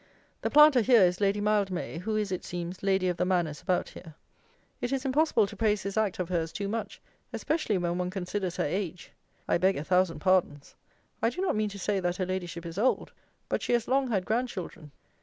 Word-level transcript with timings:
The 0.41 0.49
planter 0.49 0.81
here 0.81 1.03
is 1.03 1.21
LADY 1.21 1.41
MILDMAY, 1.41 1.99
who 1.99 2.15
is, 2.15 2.31
it 2.31 2.43
seems, 2.43 2.81
Lady 2.81 3.07
of 3.07 3.17
the 3.17 3.23
Manors 3.23 3.61
about 3.61 3.89
here. 3.89 4.15
It 4.81 4.91
is 4.91 5.05
impossible 5.05 5.45
to 5.45 5.55
praise 5.55 5.83
this 5.83 5.95
act 5.95 6.17
of 6.17 6.27
hers 6.29 6.51
too 6.51 6.67
much, 6.67 6.99
especially 7.31 7.77
when 7.77 7.99
one 7.99 8.09
considers 8.09 8.57
her 8.57 8.65
age. 8.65 9.11
I 9.47 9.59
beg 9.59 9.77
a 9.77 9.83
thousand 9.83 10.17
pardons! 10.17 10.73
I 11.21 11.29
do 11.29 11.39
not 11.41 11.55
mean 11.55 11.69
to 11.69 11.77
say 11.77 11.99
that 11.99 12.15
her 12.17 12.25
Ladyship 12.25 12.65
is 12.65 12.79
old; 12.79 13.11
but 13.47 13.61
she 13.61 13.73
has 13.73 13.87
long 13.87 14.07
had 14.09 14.25
grand 14.25 14.47
children. 14.49 14.91